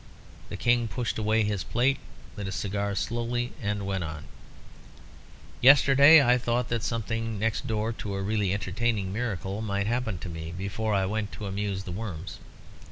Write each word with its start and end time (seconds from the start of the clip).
The 0.49 0.57
King 0.57 0.87
pushed 0.87 1.19
away 1.19 1.43
his 1.43 1.63
plate, 1.63 1.99
lit 2.35 2.47
a 2.47 2.51
cigar 2.51 2.95
slowly, 2.95 3.53
and 3.61 3.85
went 3.85 4.03
on 4.03 4.23
"Yesterday 5.61 6.23
I 6.25 6.39
thought 6.39 6.69
that 6.69 6.81
something 6.81 7.37
next 7.37 7.67
door 7.67 7.93
to 7.93 8.15
a 8.15 8.21
really 8.23 8.51
entertaining 8.51 9.13
miracle 9.13 9.61
might 9.61 9.85
happen 9.85 10.17
to 10.17 10.27
me 10.27 10.55
before 10.57 10.95
I 10.95 11.05
went 11.05 11.31
to 11.33 11.45
amuse 11.45 11.83
the 11.83 11.91
worms. 11.91 12.39